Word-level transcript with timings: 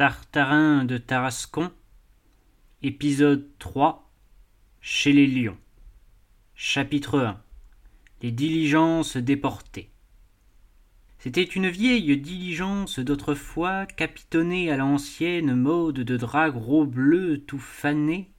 Tartarin 0.00 0.86
de 0.86 0.96
Tarascon, 0.96 1.70
épisode 2.82 3.46
3 3.58 4.10
Chez 4.80 5.12
les 5.12 5.26
lions. 5.26 5.58
Chapitre 6.54 7.18
1 7.20 7.42
Les 8.22 8.30
diligences 8.30 9.18
déportées. 9.18 9.90
C'était 11.18 11.42
une 11.42 11.68
vieille 11.68 12.16
diligence 12.16 12.98
d'autrefois, 12.98 13.84
capitonnée 13.84 14.70
à 14.70 14.78
l'ancienne 14.78 15.54
mode 15.54 15.96
de 15.96 16.16
drap 16.16 16.48
gros 16.48 16.86
bleu 16.86 17.44
tout 17.46 17.58
fané, 17.58 18.30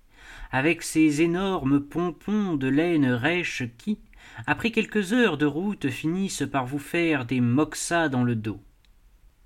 avec 0.51 0.81
ses 0.81 1.21
énormes 1.21 1.79
pompons 1.79 2.55
de 2.55 2.69
laine 2.69 3.05
rêche 3.05 3.65
qui, 3.77 3.99
après 4.47 4.71
quelques 4.71 5.13
heures 5.13 5.37
de 5.37 5.45
route, 5.45 5.91
finissent 5.91 6.47
par 6.51 6.65
vous 6.65 6.79
faire 6.79 7.25
des 7.25 7.39
moxas 7.39 8.09
dans 8.09 8.23
le 8.23 8.35
dos. 8.35 8.59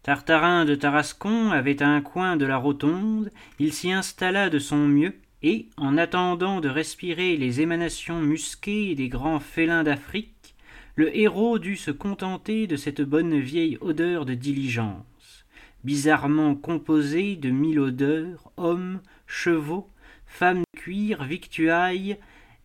Tartarin 0.05 0.65
de 0.65 0.75
Tarascon 0.75 1.49
avait 1.49 1.81
un 1.81 1.99
coin 1.99 2.37
de 2.37 2.45
la 2.45 2.57
rotonde, 2.57 3.31
il 3.57 3.73
s'y 3.73 3.91
installa 3.91 4.51
de 4.51 4.59
son 4.59 4.87
mieux, 4.87 5.15
et, 5.41 5.65
en 5.77 5.97
attendant 5.97 6.61
de 6.61 6.69
respirer 6.69 7.37
les 7.37 7.61
émanations 7.61 8.21
musquées 8.21 8.93
des 8.93 9.09
grands 9.09 9.39
félins 9.39 9.81
d'Afrique, 9.81 10.53
le 10.93 11.17
héros 11.17 11.57
dut 11.57 11.75
se 11.75 11.89
contenter 11.89 12.67
de 12.67 12.75
cette 12.75 13.01
bonne 13.01 13.39
vieille 13.39 13.79
odeur 13.81 14.27
de 14.27 14.35
diligence, 14.35 15.47
bizarrement 15.83 16.53
composée 16.53 17.35
de 17.35 17.49
mille 17.49 17.79
odeurs, 17.79 18.51
hommes, 18.57 19.01
chevaux, 19.25 19.89
femmes 20.27 20.61
de 20.75 20.79
cuir, 20.79 21.23
victuailles 21.23 22.19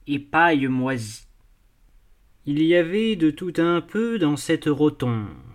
et 0.07 0.19
paille 0.19 0.67
moisie. 0.67 1.25
Il 2.45 2.63
y 2.63 2.75
avait 2.75 3.17
de 3.17 3.31
tout 3.31 3.55
un 3.57 3.81
peu 3.81 4.19
dans 4.19 4.37
cette 4.37 4.67
rotonde 4.67 5.50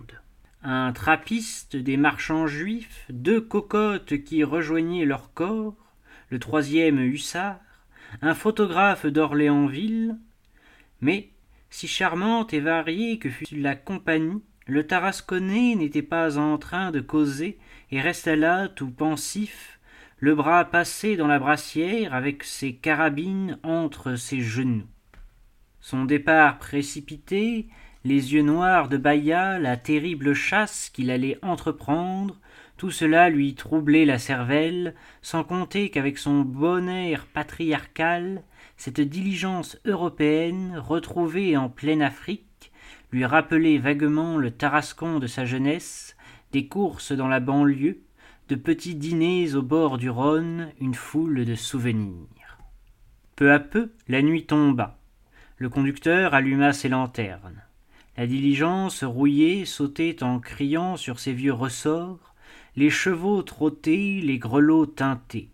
un 0.68 0.92
trappiste, 0.92 1.76
des 1.76 1.96
marchands 1.96 2.48
juifs, 2.48 3.06
deux 3.08 3.40
cocottes 3.40 4.24
qui 4.24 4.42
rejoignaient 4.42 5.04
leur 5.04 5.32
corps, 5.32 5.76
le 6.28 6.40
troisième 6.40 6.98
hussard, 6.98 7.60
un 8.20 8.34
photographe 8.34 9.06
d'Orléansville, 9.06 10.16
mais, 11.00 11.30
si 11.70 11.86
charmante 11.86 12.52
et 12.52 12.58
variée 12.58 13.20
que 13.20 13.30
fût 13.30 13.56
la 13.56 13.76
compagnie, 13.76 14.42
le 14.66 14.84
Tarasconnais 14.84 15.76
n'était 15.76 16.02
pas 16.02 16.36
en 16.36 16.58
train 16.58 16.90
de 16.90 17.00
causer 17.00 17.58
et 17.92 18.00
resta 18.00 18.34
là 18.34 18.66
tout 18.66 18.90
pensif, 18.90 19.78
le 20.18 20.34
bras 20.34 20.64
passé 20.64 21.16
dans 21.16 21.28
la 21.28 21.38
brassière 21.38 22.12
avec 22.12 22.42
ses 22.42 22.74
carabines 22.74 23.60
entre 23.62 24.16
ses 24.16 24.40
genoux. 24.40 24.88
Son 25.78 26.06
départ 26.06 26.58
précipité, 26.58 27.68
les 28.06 28.34
yeux 28.34 28.42
noirs 28.42 28.88
de 28.88 28.96
Baïa, 28.96 29.58
la 29.58 29.76
terrible 29.76 30.32
chasse 30.32 30.90
qu'il 30.90 31.10
allait 31.10 31.38
entreprendre, 31.42 32.38
tout 32.76 32.92
cela 32.92 33.30
lui 33.30 33.56
troublait 33.56 34.04
la 34.04 34.20
cervelle, 34.20 34.94
sans 35.22 35.42
compter 35.42 35.90
qu'avec 35.90 36.16
son 36.16 36.42
bon 36.42 36.88
air 36.88 37.26
patriarcal, 37.26 38.44
cette 38.76 39.00
diligence 39.00 39.76
européenne, 39.84 40.78
retrouvée 40.78 41.56
en 41.56 41.68
pleine 41.68 42.00
Afrique, 42.00 42.70
lui 43.10 43.24
rappelait 43.24 43.78
vaguement 43.78 44.36
le 44.36 44.52
Tarascon 44.52 45.18
de 45.18 45.26
sa 45.26 45.44
jeunesse, 45.44 46.16
des 46.52 46.68
courses 46.68 47.10
dans 47.10 47.28
la 47.28 47.40
banlieue, 47.40 48.02
de 48.48 48.54
petits 48.54 48.94
dîners 48.94 49.56
au 49.56 49.62
bord 49.62 49.98
du 49.98 50.10
Rhône, 50.10 50.70
une 50.80 50.94
foule 50.94 51.44
de 51.44 51.56
souvenirs. 51.56 52.58
Peu 53.34 53.52
à 53.52 53.58
peu, 53.58 53.90
la 54.06 54.22
nuit 54.22 54.46
tomba. 54.46 55.00
Le 55.56 55.68
conducteur 55.68 56.34
alluma 56.34 56.72
ses 56.72 56.88
lanternes. 56.88 57.65
La 58.16 58.26
diligence 58.26 59.04
rouillée 59.04 59.66
sautait 59.66 60.22
en 60.22 60.40
criant 60.40 60.96
sur 60.96 61.20
ses 61.20 61.34
vieux 61.34 61.52
ressorts, 61.52 62.34
les 62.74 62.88
chevaux 62.88 63.42
trottaient, 63.42 64.20
les 64.22 64.38
grelots 64.38 64.86
tintaient. 64.86 65.50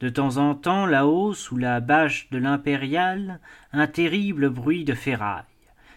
De 0.00 0.08
temps 0.08 0.38
en 0.38 0.54
temps, 0.54 0.86
là-haut, 0.86 1.34
sous 1.34 1.58
la 1.58 1.80
bâche 1.80 2.30
de 2.30 2.38
l'impériale, 2.38 3.40
un 3.72 3.86
terrible 3.86 4.48
bruit 4.48 4.84
de 4.84 4.94
ferraille. 4.94 5.44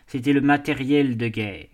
C'était 0.05 0.33
le 0.33 0.41
matériel 0.41 1.17
de 1.17 1.27
guerre. 1.29 1.67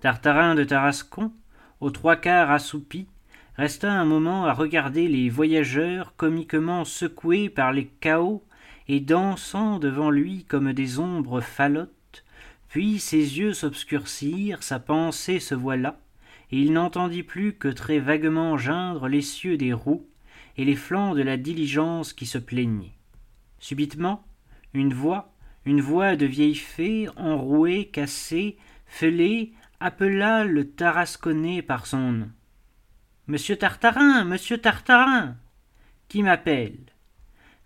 Tartarin 0.00 0.54
de 0.56 0.64
Tarascon, 0.64 1.32
aux 1.80 1.90
trois 1.90 2.16
quarts 2.16 2.50
assoupi, 2.50 3.06
resta 3.56 3.92
un 3.92 4.04
moment 4.04 4.44
à 4.44 4.52
regarder 4.52 5.06
les 5.06 5.28
voyageurs 5.30 6.14
comiquement 6.16 6.84
secoués 6.84 7.48
par 7.48 7.72
les 7.72 7.86
chaos 7.86 8.44
et 8.88 9.00
dansant 9.00 9.78
devant 9.78 10.10
lui 10.10 10.44
comme 10.44 10.72
des 10.72 10.98
ombres 10.98 11.40
falottes, 11.40 11.94
puis 12.70 13.00
ses 13.00 13.38
yeux 13.38 13.52
s'obscurcirent, 13.52 14.62
sa 14.62 14.78
pensée 14.78 15.40
se 15.40 15.56
voila, 15.56 15.98
et 16.52 16.60
il 16.60 16.72
n'entendit 16.72 17.24
plus 17.24 17.52
que 17.52 17.66
très 17.66 17.98
vaguement 17.98 18.56
geindre 18.56 19.08
l'essieu 19.08 19.56
des 19.56 19.72
roues 19.72 20.06
et 20.56 20.64
les 20.64 20.76
flancs 20.76 21.16
de 21.16 21.22
la 21.22 21.36
diligence 21.36 22.12
qui 22.12 22.26
se 22.26 22.38
plaignait. 22.38 22.94
Subitement, 23.58 24.24
une 24.72 24.94
voix, 24.94 25.34
une 25.64 25.80
voix 25.80 26.14
de 26.14 26.26
vieille 26.26 26.54
fée, 26.54 27.08
enrouée, 27.16 27.86
cassée, 27.86 28.56
fêlée, 28.86 29.52
appela 29.80 30.44
le 30.44 30.70
Tarasconnais 30.70 31.62
par 31.62 31.86
son 31.86 32.12
nom. 32.12 32.30
Monsieur 33.26 33.56
Tartarin, 33.56 34.24
monsieur 34.24 34.58
Tartarin. 34.58 35.36
Qui 36.06 36.22
m'appelle? 36.22 36.78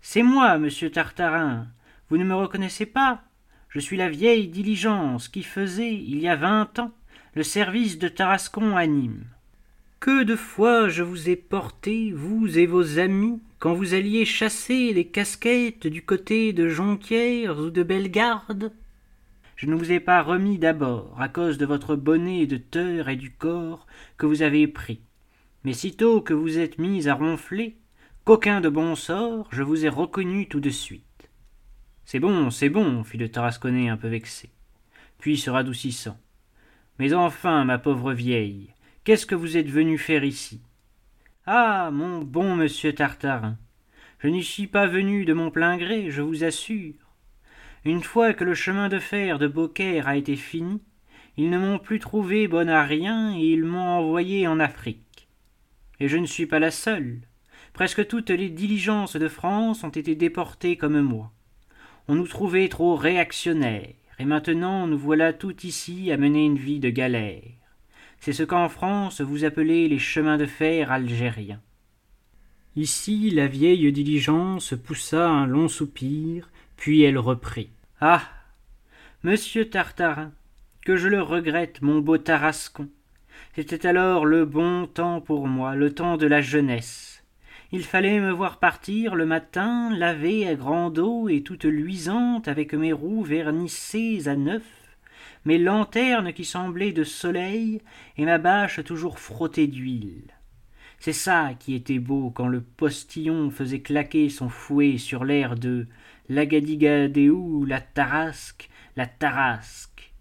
C'est 0.01 0.23
moi, 0.23 0.57
monsieur 0.57 0.89
Tartarin. 0.89 1.67
Vous 2.09 2.17
ne 2.17 2.23
me 2.23 2.35
reconnaissez 2.35 2.87
pas? 2.87 3.21
Je 3.75 3.81
suis 3.81 3.97
la 3.97 4.07
vieille 4.07 4.47
diligence 4.47 5.27
qui 5.27 5.43
faisait, 5.43 5.93
il 5.93 6.21
y 6.21 6.29
a 6.29 6.37
vingt 6.37 6.79
ans, 6.79 6.93
le 7.33 7.43
service 7.43 7.99
de 7.99 8.07
Tarascon 8.07 8.77
à 8.77 8.87
Nîmes. 8.87 9.25
Que 9.99 10.23
de 10.23 10.37
fois 10.37 10.87
je 10.87 11.03
vous 11.03 11.27
ai 11.29 11.35
porté, 11.35 12.13
vous 12.13 12.57
et 12.57 12.67
vos 12.67 12.99
amis, 12.99 13.41
quand 13.59 13.73
vous 13.73 13.93
alliez 13.93 14.23
chasser 14.23 14.93
les 14.93 15.03
casquettes 15.03 15.87
du 15.87 16.01
côté 16.01 16.53
de 16.53 16.69
Jonquières 16.69 17.59
ou 17.59 17.69
de 17.69 17.83
Bellegarde 17.83 18.71
Je 19.57 19.65
ne 19.65 19.75
vous 19.75 19.91
ai 19.91 19.99
pas 19.99 20.21
remis 20.21 20.57
d'abord, 20.57 21.13
à 21.19 21.27
cause 21.27 21.57
de 21.57 21.65
votre 21.65 21.97
bonnet 21.97 22.45
de 22.45 22.55
teur 22.55 23.09
et 23.09 23.17
du 23.17 23.31
corps 23.31 23.87
que 24.17 24.25
vous 24.25 24.41
avez 24.41 24.69
pris. 24.69 25.01
Mais 25.65 25.73
sitôt 25.73 26.21
que 26.21 26.33
vous 26.33 26.59
êtes 26.59 26.79
mis 26.79 27.09
à 27.09 27.13
ronfler, 27.13 27.75
qu'aucun 28.23 28.61
de 28.61 28.69
bon 28.69 28.95
sort, 28.95 29.49
je 29.51 29.63
vous 29.63 29.83
ai 29.83 29.89
reconnu 29.89 30.47
tout 30.47 30.61
de 30.61 30.69
suite. 30.69 31.03
C'est 32.05 32.19
bon, 32.19 32.51
c'est 32.51 32.69
bon, 32.69 33.03
fit 33.03 33.17
le 33.17 33.29
Tarasconnais 33.29 33.89
un 33.89 33.97
peu 33.97 34.07
vexé, 34.07 34.49
puis 35.17 35.37
se 35.37 35.49
radoucissant. 35.49 36.19
Mais 36.99 37.13
enfin, 37.13 37.65
ma 37.65 37.79
pauvre 37.79 38.13
vieille, 38.13 38.69
qu'est-ce 39.03 39.25
que 39.25 39.33
vous 39.33 39.57
êtes 39.57 39.69
venu 39.69 39.97
faire 39.97 40.23
ici? 40.23 40.61
Ah, 41.47 41.89
mon 41.91 42.21
bon 42.21 42.55
monsieur 42.55 42.93
Tartarin, 42.93 43.57
je 44.19 44.27
n'y 44.27 44.43
suis 44.43 44.67
pas 44.67 44.85
venu 44.85 45.25
de 45.25 45.33
mon 45.33 45.49
plein 45.49 45.77
gré, 45.77 46.11
je 46.11 46.21
vous 46.21 46.43
assure. 46.43 46.93
Une 47.85 48.03
fois 48.03 48.33
que 48.33 48.43
le 48.43 48.53
chemin 48.53 48.87
de 48.87 48.99
fer 48.99 49.39
de 49.39 49.47
Beaucaire 49.47 50.07
a 50.07 50.15
été 50.15 50.35
fini, 50.35 50.81
ils 51.37 51.49
ne 51.49 51.57
m'ont 51.57 51.79
plus 51.79 51.99
trouvé 51.99 52.47
bonne 52.47 52.69
à 52.69 52.83
rien 52.83 53.35
et 53.35 53.41
ils 53.41 53.65
m'ont 53.65 53.97
envoyé 53.97 54.47
en 54.47 54.59
Afrique. 54.59 55.27
Et 55.99 56.07
je 56.07 56.17
ne 56.17 56.27
suis 56.27 56.45
pas 56.45 56.59
la 56.59 56.71
seule. 56.71 57.21
Presque 57.73 58.07
toutes 58.07 58.29
les 58.29 58.49
diligences 58.49 59.15
de 59.15 59.27
France 59.27 59.83
ont 59.83 59.89
été 59.89 60.15
déportées 60.15 60.77
comme 60.77 61.01
moi. 61.01 61.31
On 62.07 62.15
nous 62.15 62.27
trouvait 62.27 62.69
trop 62.69 62.95
réactionnaires, 62.95 63.93
et 64.19 64.25
maintenant 64.25 64.87
nous 64.87 64.97
voilà 64.97 65.33
tout 65.33 65.55
ici 65.65 66.11
à 66.11 66.17
mener 66.17 66.45
une 66.45 66.57
vie 66.57 66.79
de 66.79 66.89
galère. 66.89 67.41
C'est 68.19 68.33
ce 68.33 68.43
qu'en 68.43 68.69
France 68.69 69.21
vous 69.21 69.43
appelez 69.43 69.87
les 69.87 69.99
chemins 69.99 70.37
de 70.37 70.45
fer 70.45 70.91
algériens. 70.91 71.61
Ici 72.75 73.31
la 73.31 73.47
vieille 73.47 73.91
diligence 73.91 74.73
poussa 74.75 75.29
un 75.29 75.47
long 75.47 75.67
soupir, 75.67 76.49
puis 76.77 77.01
elle 77.01 77.17
reprit. 77.17 77.69
Ah. 78.01 78.23
Monsieur 79.23 79.69
Tartarin, 79.69 80.31
que 80.85 80.97
je 80.97 81.07
le 81.07 81.21
regrette, 81.21 81.81
mon 81.81 81.99
beau 81.99 82.17
Tarascon. 82.17 82.89
C'était 83.55 83.87
alors 83.87 84.25
le 84.25 84.45
bon 84.45 84.85
temps 84.85 85.21
pour 85.21 85.47
moi, 85.47 85.75
le 85.75 85.93
temps 85.93 86.17
de 86.17 86.27
la 86.27 86.41
jeunesse. 86.41 87.14
Il 87.71 87.83
fallait 87.83 88.19
me 88.19 88.31
voir 88.31 88.59
partir 88.59 89.15
le 89.15 89.25
matin, 89.25 89.89
laver 89.95 90.47
à 90.47 90.55
grande 90.55 90.99
eau 90.99 91.29
et 91.29 91.41
toute 91.41 91.65
luisante 91.65 92.47
avec 92.47 92.73
mes 92.73 92.93
roues 92.93 93.23
vernissées 93.23 94.27
à 94.27 94.35
neuf, 94.35 94.63
mes 95.45 95.57
lanternes 95.57 96.31
qui 96.33 96.45
semblaient 96.45 96.91
de 96.91 97.03
soleil 97.03 97.81
et 98.17 98.25
ma 98.25 98.37
bâche 98.37 98.83
toujours 98.83 99.19
frottée 99.19 99.67
d'huile. 99.67 100.31
C'est 100.99 101.13
ça 101.13 101.51
qui 101.59 101.75
était 101.75 101.99
beau 101.99 102.31
quand 102.31 102.47
le 102.47 102.61
postillon 102.61 103.49
faisait 103.49 103.81
claquer 103.81 104.29
son 104.29 104.49
fouet 104.49 104.97
sur 104.97 105.25
l'air 105.25 105.55
de 105.55 105.87
Lagadigadéou, 106.29 107.65
la 107.65 107.81
tarasque, 107.81 108.69
la 108.95 109.05
tarasque, 109.05 110.13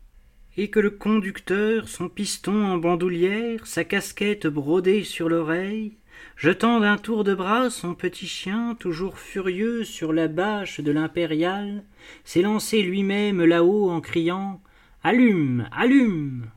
et 0.57 0.69
que 0.69 0.81
le 0.81 0.91
conducteur, 0.91 1.89
son 1.89 2.09
piston 2.09 2.67
en 2.67 2.79
bandoulière, 2.79 3.67
sa 3.67 3.85
casquette 3.85 4.47
brodée 4.47 5.05
sur 5.05 5.29
l'oreille, 5.29 5.97
jetant 6.37 6.81
d'un 6.81 6.97
tour 6.97 7.25
de 7.25 7.35
bras 7.35 7.71
son 7.71 7.95
petit 7.95 8.27
chien 8.27 8.77
toujours 8.79 9.19
furieux 9.19 9.85
sur 9.85 10.13
la 10.13 10.29
bâche 10.29 10.81
de 10.81 10.93
l'impériale 10.93 11.85
lancé 12.37 12.83
lui-même 12.83 13.45
là-haut 13.45 13.91
en 13.91 14.01
criant 14.01 14.61
allume 15.03 15.69
allume! 15.73 16.51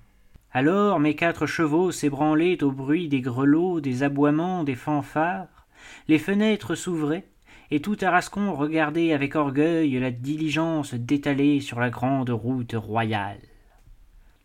Alors 0.52 1.00
mes 1.00 1.16
quatre 1.16 1.46
chevaux 1.46 1.92
s'ébranlaient 1.92 2.64
au 2.64 2.72
bruit 2.72 3.08
des 3.08 3.22
grelots 3.22 3.80
des 3.80 4.04
aboiements 4.04 4.64
des 4.64 4.76
fanfares. 4.76 5.68
Les 6.08 6.18
fenêtres 6.18 6.74
s'ouvraient 6.74 7.28
et 7.70 7.82
tout 7.82 7.96
tarascon 7.96 8.54
regardait 8.54 9.14
avec 9.14 9.36
orgueil 9.36 10.00
la 10.00 10.12
diligence 10.12 10.94
détaler 10.94 11.60
sur 11.60 11.80
la 11.80 11.90
grande 11.90 12.30
route 12.30 12.74
royale. 12.74 13.42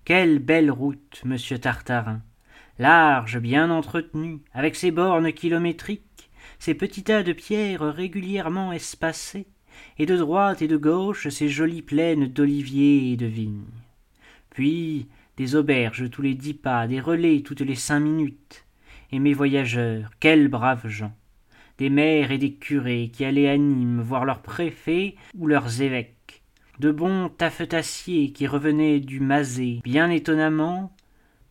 Quelle 0.05 0.41
belle 0.41 0.71
route 0.71 1.23
monsieur 1.25 1.59
tartarin 1.59 2.21
large 2.79 3.39
bien 3.39 3.71
entretenue 3.71 4.39
avec 4.53 4.77
ses 4.77 4.91
bornes 4.91 5.33
kilométriques 5.33 6.31
ses 6.63 6.75
petits 6.75 7.03
tas 7.03 7.25
de 7.25 7.33
pierres 7.33 7.83
régulièrement 7.93 8.73
espacés 8.73 9.47
et 9.99 10.07
de 10.07 10.17
droite 10.17 10.63
et 10.63 10.69
de 10.69 10.77
gauche 10.77 11.29
ces 11.29 11.49
jolies 11.49 11.83
plaines 11.83 12.29
d'oliviers 12.29 13.13
et 13.13 13.17
de 13.17 13.27
vignes. 13.27 13.65
Puis 14.51 15.09
des 15.37 15.57
auberges 15.57 16.09
tous 16.09 16.23
les 16.23 16.35
dix 16.35 16.55
pas 16.55 16.87
des 16.87 17.01
relais 17.01 17.41
toutes 17.41 17.63
les 17.63 17.75
cinq 17.75 17.99
minutes. 17.99 18.65
Et 19.11 19.19
mes 19.19 19.35
voyageurs 19.35 20.11
quels 20.21 20.47
braves 20.47 20.87
gens! 20.87 21.17
Des 21.79 21.91
maires 21.91 22.31
et 22.31 22.39
des 22.39 22.53
curés 22.53 23.11
qui 23.13 23.25
allaient 23.25 23.49
à 23.49 23.59
nîmes 23.59 24.01
voir 24.01 24.25
leurs 24.25 24.43
préfets 24.43 25.17
ou 25.37 25.49
leurs 25.49 25.83
évêques. 25.83 26.43
De 26.79 26.93
bons 26.93 27.29
taffetassiers 27.29 28.31
qui 28.31 28.47
revenaient 28.47 29.01
du 29.01 29.19
mazet 29.19 29.81
bien 29.83 30.11
étonnamment 30.11 30.95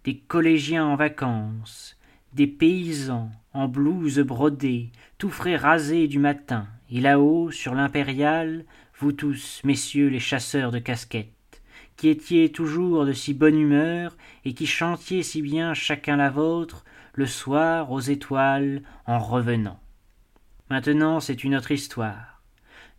des 0.03 0.17
collégiens 0.17 0.85
en 0.85 0.95
vacances 0.95 1.97
des 2.33 2.47
paysans 2.47 3.29
en 3.53 3.67
blouse 3.67 4.19
brodée 4.19 4.91
tout 5.17 5.29
frais 5.29 5.57
rasés 5.57 6.07
du 6.07 6.19
matin. 6.19 6.67
Et 6.89 7.01
là-haut 7.01 7.51
sur 7.51 7.73
l'impériale 7.73 8.65
vous 8.99 9.11
tous 9.11 9.61
messieurs 9.63 10.09
les 10.09 10.19
chasseurs 10.19 10.71
de 10.71 10.79
casquettes 10.79 11.27
qui 11.97 12.09
étiez 12.09 12.51
toujours 12.51 13.05
de 13.05 13.13
si 13.13 13.33
bonne 13.33 13.59
humeur 13.59 14.15
et 14.45 14.53
qui 14.53 14.65
chantiez 14.65 15.23
si 15.23 15.41
bien 15.41 15.73
chacun 15.73 16.15
la 16.15 16.29
vôtre 16.29 16.83
le 17.13 17.25
soir 17.25 17.91
aux 17.91 17.99
étoiles 17.99 18.81
en 19.05 19.19
revenant. 19.19 19.79
Maintenant 20.69 21.19
c'est 21.19 21.43
une 21.43 21.55
autre 21.55 21.71
histoire. 21.71 22.41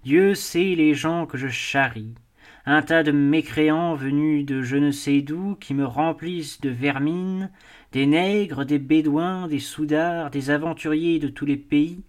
Dieu 0.04 0.34
sait 0.34 0.75
les 0.76 0.94
gens 0.94 1.26
que 1.26 1.38
je 1.38 1.49
charrie 1.49 2.14
un 2.64 2.82
tas 2.82 3.03
de 3.03 3.12
mécréants 3.12 3.94
venus 3.94 4.47
de 4.47 4.62
je 4.62 4.76
ne 4.76 4.91
sais 4.91 5.20
d'où 5.20 5.56
qui 5.56 5.75
me 5.75 5.85
remplissent 5.85 6.61
de 6.61 6.70
vermine 6.70 7.50
des 7.93 8.06
nègres 8.06 8.64
des 8.64 8.79
bédouins 8.79 9.49
des 9.49 9.59
soudards 9.59 10.31
des 10.31 10.50
aventuriers 10.50 11.19
de 11.19 11.29
tous 11.29 11.47
les 11.47 11.56
pays 11.56 12.05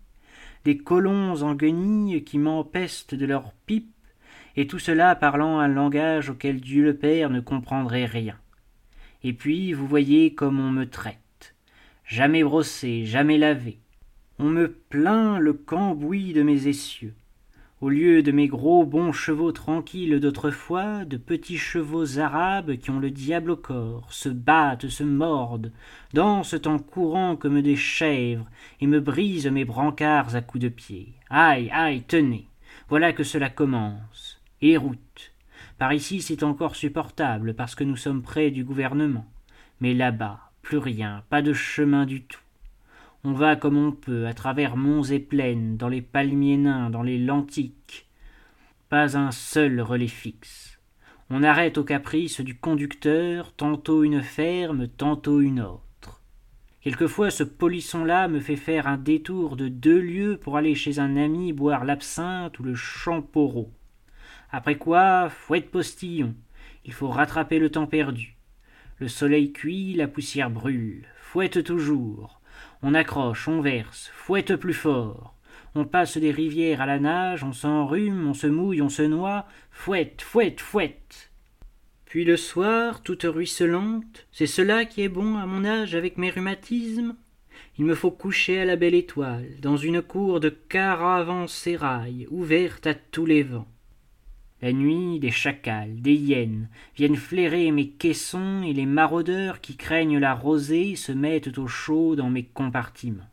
des 0.66 0.78
colons 0.78 1.42
en 1.42 1.56
guenilles 1.56 2.24
qui 2.24 2.38
m'empestent 2.38 3.16
de 3.16 3.26
leurs 3.26 3.54
pipes 3.66 3.94
et 4.56 4.68
tout 4.68 4.80
cela 4.80 5.16
parlant 5.16 5.60
un 5.60 5.68
langage 5.68 6.30
auquel 6.30 6.62
dieu 6.62 6.84
le 6.84 6.96
père 6.96 7.30
ne 7.30 7.40
comprendrait 7.40 8.06
rien. 8.06 8.38
Et 9.24 9.34
puis 9.34 9.74
vous 9.74 9.88
voyez 9.88 10.34
comme 10.34 10.60
on 10.60 10.70
me 10.70 10.86
traite. 10.86 11.56
Jamais 12.06 12.44
brossé 12.44 13.06
jamais 13.06 13.38
lavé. 13.38 13.80
On 14.40 14.50
me 14.50 14.72
plaint 14.72 15.40
le 15.40 15.54
cambouis 15.54 16.34
de 16.34 16.44
mes 16.44 16.68
essieux 16.68 17.14
au 17.84 17.90
lieu 17.90 18.24
de 18.24 18.32
mes 18.32 18.48
gros 18.48 18.86
bons 18.86 19.12
chevaux 19.12 19.52
tranquilles 19.52 20.22
d'autrefois 20.22 21.04
de 21.04 21.18
petits 21.18 21.58
chevaux 21.58 22.18
arabes 22.18 22.78
qui 22.78 22.92
ont 22.92 23.00
le 23.02 23.12
diable 23.12 23.52
au 23.52 23.58
corps 23.58 24.08
se 24.10 24.30
battent 24.30 24.88
se 24.88 25.04
mordent 25.04 25.74
dansent 26.14 26.56
en 26.66 26.80
courant 26.80 27.36
comme 27.36 27.62
des 27.62 27.76
chèvres 27.76 28.50
et 28.80 28.88
me 28.88 29.02
brisent 29.02 29.48
mes 29.48 29.66
brancards 29.66 30.34
à 30.34 30.40
coups 30.40 30.64
de 30.64 30.70
pied. 30.70 31.10
Aïe 31.30 31.70
aïe 31.74 32.04
tenez 32.08 32.48
voilà 32.88 33.12
que 33.12 33.26
cela 33.26 33.50
commence. 33.50 34.42
Et 34.62 34.78
route. 34.78 35.34
Par 35.78 35.92
ici 35.92 36.22
c'est 36.22 36.44
encore 36.44 36.78
supportable 36.78 37.54
parce 37.54 37.76
que 37.76 37.84
nous 37.84 37.98
sommes 37.98 38.22
près 38.22 38.50
du 38.50 38.64
gouvernement. 38.64 39.26
Mais 39.82 39.94
là-bas 39.94 40.40
plus 40.62 40.78
rien 40.78 41.26
pas 41.30 41.42
de 41.42 41.52
chemin 41.52 42.06
du 42.06 42.24
tout 42.24 42.40
on 43.26 43.32
va 43.32 43.56
comme 43.56 43.78
on 43.78 43.92
peut 43.92 44.28
à 44.28 44.34
travers 44.34 44.76
monts 44.76 45.04
et 45.04 45.20
plaines 45.20 45.78
dans 45.78 45.88
les 45.88 46.02
palmiers 46.02 46.58
nains 46.58 46.90
dans 46.90 47.04
les 47.04 47.18
lentiques 47.18 48.08
pas 48.90 49.18
un 49.18 49.32
seul 49.32 49.82
relais 49.82 50.08
fixe. 50.08 50.80
On 51.30 51.42
arrête 51.42 51.80
au 51.80 51.84
caprice 51.84 52.42
du 52.42 52.56
conducteur 52.56 53.54
tantôt 53.54 54.04
une 54.04 54.22
ferme 54.22 54.88
tantôt 54.88 55.40
une 55.40 55.62
autre. 55.62 56.22
Quelquefois 56.82 57.32
ce 57.32 57.44
polisson 57.44 58.04
là 58.04 58.28
me 58.28 58.40
fait 58.40 58.58
faire 58.58 58.88
un 58.88 58.98
détour 58.98 59.56
de 59.56 59.70
deux 59.70 60.00
lieues 60.00 60.38
pour 60.38 60.58
aller 60.58 60.76
chez 60.76 61.00
un 61.00 61.16
ami 61.16 61.54
boire 61.54 61.86
l'absinthe 61.86 62.60
ou 62.60 62.64
le 62.64 62.76
champoreau 62.76 63.72
après 64.52 64.78
quoi 64.78 65.30
fouette 65.30 65.72
postillon 65.72 66.36
il 66.86 66.94
faut 66.94 67.08
rattraper 67.08 67.60
le 67.60 67.70
temps 67.70 67.88
perdu. 67.88 68.36
Le 69.00 69.08
soleil 69.08 69.54
cuit 69.54 69.94
la 69.94 70.08
poussière 70.08 70.50
brûle 70.50 71.06
fouette 71.18 71.64
toujours 71.64 72.42
on 72.84 72.94
accroche 72.94 73.48
on 73.48 73.62
verse 73.62 74.12
fouette 74.14 74.56
plus 74.56 74.74
fort. 74.74 75.36
On 75.74 75.86
passe 75.86 76.18
des 76.18 76.32
rivières 76.32 76.82
à 76.82 76.86
la 76.86 77.00
nage 77.00 77.44
on 77.44 77.54
s'enrhume 77.54 78.28
on 78.28 78.34
se 78.34 78.48
mouille 78.48 78.82
on 78.82 78.90
se 78.90 79.02
noie. 79.02 79.46
Fouette 79.72 80.22
fouette 80.22 80.60
fouette. 80.60 81.32
Puis 82.06 82.26
le 82.26 82.38
soir 82.38 83.02
toute 83.02 83.24
ruisselante 83.24 84.28
c'est 84.32 84.48
cela 84.48 84.86
qui 84.86 85.02
est 85.02 85.10
bon 85.10 85.38
à 85.38 85.46
mon 85.46 85.66
âge 85.66 85.96
avec 85.96 86.18
mes 86.18 86.30
rhumatismes. 86.30 87.16
Il 87.80 87.86
me 87.86 87.96
faut 87.96 88.12
coucher 88.12 88.60
à 88.60 88.66
la 88.66 88.76
belle 88.76 88.94
étoile 88.94 89.60
dans 89.62 89.78
une 89.78 90.02
cour 90.02 90.40
de 90.40 90.50
caravansérail 90.50 92.28
ouverte 92.30 92.86
à 92.86 92.94
tous 92.94 93.26
les 93.26 93.44
vents 93.44 93.73
la 94.64 94.72
nuit 94.72 95.20
des 95.20 95.30
chacals 95.30 96.00
des 96.00 96.14
hyènes 96.14 96.70
viennent 96.96 97.18
flairer 97.18 97.70
mes 97.72 97.90
caissons 97.90 98.64
et 98.64 98.72
les 98.72 98.86
maraudeurs 98.86 99.60
qui 99.60 99.76
craignent 99.76 100.20
la 100.20 100.34
rosée 100.34 100.96
se 100.96 101.12
mettent 101.12 101.58
au 101.58 101.68
chaud 101.68 102.16
dans 102.16 102.30
mes 102.30 102.46
compartiments. 102.46 103.30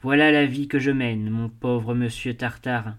Voilà 0.00 0.32
la 0.32 0.46
vie 0.46 0.66
que 0.66 0.78
je 0.78 0.90
mène 0.90 1.28
mon 1.28 1.50
pauvre 1.50 1.94
monsieur 1.94 2.32
tartarin 2.32 2.96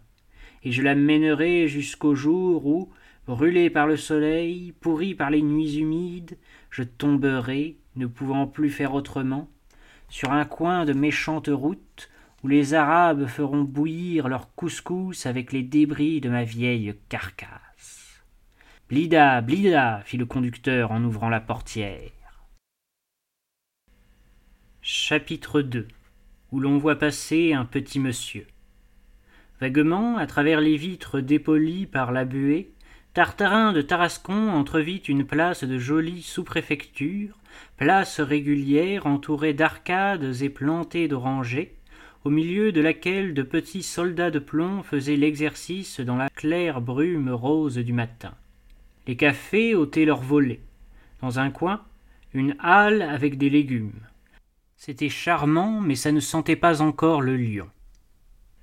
et 0.64 0.72
je 0.72 0.84
la 0.84 0.94
mènerai 0.94 1.68
jusqu'au 1.68 2.14
jour 2.14 2.68
où 2.68 2.92
brûlé 3.26 3.72
par 3.72 3.88
le 3.88 3.98
soleil 3.98 4.72
pourri 4.80 5.16
par 5.16 5.32
les 5.32 5.42
nuits 5.42 5.78
humides 5.78 6.38
je 6.70 6.84
tomberai 6.84 7.78
ne 7.96 8.06
pouvant 8.06 8.46
plus 8.46 8.70
faire 8.70 8.94
autrement 8.94 9.50
sur 10.08 10.32
un 10.34 10.46
coin 10.46 10.86
de 10.86 10.94
méchante 10.94 11.50
route 11.52 12.12
où 12.44 12.48
les 12.48 12.74
arabes 12.74 13.28
feront 13.28 13.64
bouillir 13.64 14.28
leur 14.28 14.54
couscous 14.56 15.26
avec 15.26 15.52
les 15.52 15.64
débris 15.64 16.22
de 16.22 16.30
ma 16.30 16.44
vieille 16.44 16.96
carcasse. 17.10 18.24
Blida 18.88 19.42
blida 19.42 20.02
fit 20.06 20.18
le 20.18 20.26
conducteur 20.26 20.92
en 20.92 21.04
ouvrant 21.04 21.30
la 21.30 21.42
portière. 21.42 22.12
Chapitre 24.82 25.62
ii 25.62 25.86
où 26.52 26.60
l'on 26.60 26.78
voit 26.78 26.98
passer 26.98 27.54
un 27.54 27.66
petit 27.66 28.00
monsieur. 28.00 28.48
Vaguement 29.62 30.18
à 30.18 30.26
travers 30.26 30.62
les 30.62 30.78
vitres 30.78 31.20
dépolies 31.20 31.86
par 31.86 32.12
la 32.12 32.26
buée 32.26 32.72
tartarin 33.14 33.74
de 33.74 33.82
tarascon 33.82 34.50
entrevit 34.50 34.98
une 35.08 35.26
place 35.26 35.64
de 35.64 35.78
jolie 35.78 36.22
sous-préfecture 36.22 37.38
place 37.78 38.20
régulière 38.20 39.06
entourée 39.06 39.54
d'arcades 39.54 40.42
et 40.42 40.50
plantée 40.50 41.08
d'orangers 41.08 41.79
au 42.30 42.32
milieu 42.32 42.72
de 42.72 42.80
laquelle 42.80 43.34
de 43.34 43.42
petits 43.42 43.82
soldats 43.82 44.30
de 44.30 44.38
plomb 44.38 44.84
faisaient 44.84 45.16
l'exercice 45.16 46.00
dans 46.00 46.16
la 46.16 46.30
claire 46.30 46.80
brume 46.80 47.32
rose 47.32 47.80
du 47.80 47.92
matin. 47.92 48.36
Les 49.08 49.16
cafés 49.16 49.74
ôtaient 49.74 50.06
leurs 50.06 50.22
volets. 50.22 50.62
Dans 51.24 51.40
un 51.40 51.50
coin 51.50 51.82
une 52.36 52.56
halle 52.60 53.02
avec 53.02 53.40
des 53.40 53.50
légumes. 53.50 54.06
C'était 54.78 55.10
charmant 55.10 55.82
mais 55.82 55.96
ça 55.96 56.12
ne 56.12 56.20
sentait 56.20 56.56
pas 56.56 56.84
encore 56.84 57.24
le 57.24 57.36
lion 57.36 57.68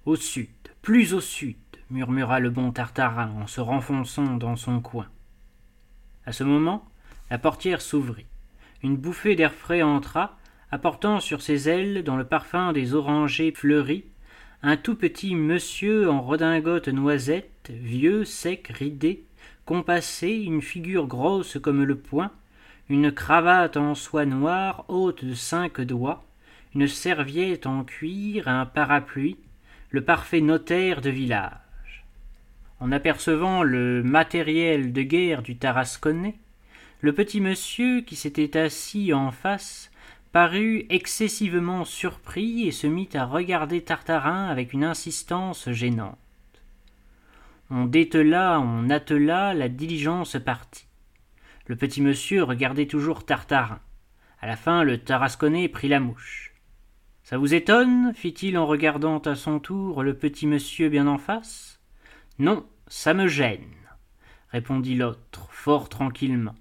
au 0.04 0.14
sud 0.14 0.46
plus 0.80 1.12
au 1.12 1.20
sud! 1.20 1.56
murmura 1.90 2.38
le 2.38 2.50
bon 2.50 2.70
tartarin 2.70 3.32
en 3.32 3.48
se 3.48 3.60
renfonçant 3.60 4.36
dans 4.36 4.54
son 4.54 4.78
coin. 4.78 5.08
À 6.24 6.30
ce 6.30 6.44
moment 6.44 6.84
la 7.30 7.38
portière 7.38 7.80
s'ouvrit. 7.80 8.26
Une 8.84 8.96
bouffée 8.96 9.34
d'air 9.34 9.52
frais 9.52 9.82
entra 9.82 10.38
apportant 10.76 11.20
sur 11.20 11.40
ses 11.40 11.70
ailes 11.70 12.04
dans 12.04 12.18
le 12.18 12.26
parfum 12.26 12.74
des 12.74 12.92
orangers 12.92 13.50
fleuris 13.50 14.04
un 14.62 14.76
tout 14.76 14.94
petit 14.94 15.34
monsieur 15.34 16.10
en 16.10 16.20
redingote 16.20 16.88
noisette 16.88 17.70
vieux 17.70 18.26
sec 18.26 18.68
ridé 18.68 19.24
compassé 19.64 20.28
une 20.28 20.60
figure 20.60 21.06
grosse 21.06 21.56
comme 21.62 21.82
le 21.82 21.96
poing 21.96 22.30
une 22.90 23.10
cravate 23.10 23.78
en 23.78 23.94
soie 23.94 24.26
noire 24.26 24.84
haute 24.88 25.24
de 25.24 25.32
cinq 25.32 25.80
doigts 25.80 26.26
une 26.74 26.88
serviette 26.88 27.64
en 27.64 27.82
cuir 27.82 28.46
un 28.46 28.66
parapluie 28.66 29.38
le 29.88 30.04
parfait 30.04 30.42
notaire 30.42 31.00
de 31.00 31.08
village. 31.08 32.04
En 32.80 32.92
apercevant 32.92 33.62
le 33.62 34.02
matériel 34.02 34.92
de 34.92 35.00
guerre 35.00 35.40
du 35.40 35.56
tarasconnais 35.56 36.34
le 37.00 37.14
petit 37.14 37.40
monsieur 37.40 38.02
qui 38.02 38.14
s'était 38.14 38.58
assis 38.58 39.14
en 39.14 39.30
face 39.30 39.90
parut 40.36 40.84
excessivement 40.90 41.86
surpris 41.86 42.68
et 42.68 42.70
se 42.70 42.86
mit 42.86 43.08
à 43.14 43.24
regarder 43.24 43.80
tartarin 43.80 44.48
avec 44.48 44.74
une 44.74 44.84
insistance 44.84 45.70
gênante 45.70 46.18
on 47.70 47.86
détela 47.86 48.60
on 48.60 48.90
attela 48.90 49.54
la 49.54 49.70
diligence 49.70 50.36
partit 50.44 50.88
Le 51.64 51.74
petit 51.74 52.02
monsieur 52.02 52.42
regardait 52.42 52.84
toujours 52.84 53.24
Tartarin. 53.24 53.80
À 54.38 54.46
la 54.46 54.56
fin, 54.56 54.84
le 54.84 54.98
Tarasconnais 54.98 55.68
prit 55.68 55.88
la 55.88 56.00
mouche. 56.00 56.52
Ça 57.22 57.38
vous 57.38 57.54
étonne? 57.54 58.12
fit-il 58.14 58.58
en 58.58 58.66
regardant 58.66 59.20
à 59.20 59.36
son 59.36 59.58
tour 59.58 60.02
le 60.02 60.12
petit 60.18 60.46
monsieur 60.46 60.90
bien 60.90 61.06
en 61.06 61.16
face. 61.16 61.80
Non, 62.38 62.66
ça 62.88 63.14
me 63.14 63.26
gêne, 63.26 63.72
répondit 64.50 64.96
l'autre, 64.96 65.48
fort 65.50 65.88
tranquillement. 65.88 66.56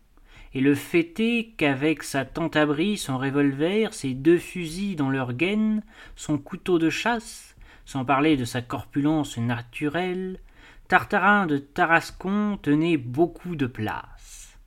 Et 0.55 0.62
le 0.62 0.74
est 0.95 1.53
qu'avec 1.57 2.01
sa 2.01 2.24
tente 2.24 2.55
abri, 2.55 2.97
son 2.97 3.17
revolver, 3.17 3.93
ses 3.93 4.13
deux 4.13 4.38
fusils 4.38 4.95
dans 4.95 5.09
leur 5.09 5.33
gaine, 5.33 5.83
son 6.15 6.38
couteau 6.38 6.79
de 6.79 6.89
chasse, 6.89 7.57
sans 7.83 8.05
parler 8.05 8.38
de 8.38 8.45
sa 8.45 8.62
corpulence 8.62 9.38
naturelle, 9.38 10.39
Tartarin 10.88 11.45
de 11.45 11.57
Tarascon 11.57 12.57
tenait 12.62 12.95
beaucoup 12.95 13.57
de 13.57 13.65
place. 13.65 14.57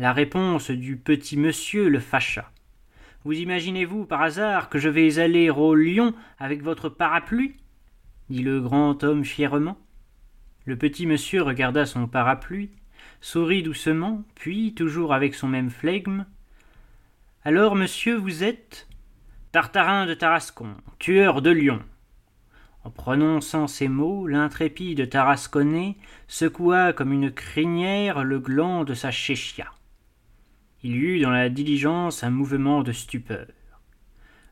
La 0.00 0.12
réponse 0.12 0.72
du 0.72 0.96
petit 0.96 1.36
monsieur 1.36 1.88
le 1.88 2.00
fâcha. 2.00 2.50
Vous 3.24 3.34
imaginez-vous 3.34 4.06
par 4.06 4.20
hasard 4.20 4.68
que 4.68 4.80
je 4.80 4.88
vais 4.88 5.20
aller 5.20 5.48
au 5.48 5.76
lion 5.76 6.12
avec 6.40 6.60
votre 6.60 6.88
parapluie? 6.88 7.54
dit 8.30 8.42
le 8.42 8.60
grand 8.60 9.04
homme 9.04 9.24
fièrement. 9.24 9.78
Le 10.64 10.76
petit 10.76 11.06
monsieur 11.06 11.42
regarda 11.42 11.86
son 11.86 12.08
parapluie, 12.08 12.70
sourit 13.24 13.62
doucement, 13.62 14.22
puis, 14.34 14.74
toujours 14.74 15.14
avec 15.14 15.34
son 15.34 15.48
même 15.48 15.70
flegme 15.70 16.26
Alors, 17.42 17.74
monsieur, 17.74 18.16
vous 18.16 18.44
êtes 18.44 18.86
Tartarin 19.50 20.04
de 20.04 20.12
Tarascon, 20.12 20.74
tueur 20.98 21.40
de 21.40 21.48
lions. 21.48 21.80
En 22.84 22.90
prononçant 22.90 23.66
ces 23.66 23.88
mots, 23.88 24.26
l'intrépide 24.26 25.08
Tarasconnais 25.08 25.96
secoua 26.28 26.92
comme 26.92 27.14
une 27.14 27.32
crinière 27.32 28.24
le 28.24 28.40
gland 28.40 28.84
de 28.84 28.92
sa 28.92 29.10
chéchia. 29.10 29.72
Il 30.82 30.90
y 30.90 30.98
eut 30.98 31.20
dans 31.20 31.30
la 31.30 31.48
diligence 31.48 32.24
un 32.24 32.30
mouvement 32.30 32.82
de 32.82 32.92
stupeur. 32.92 33.46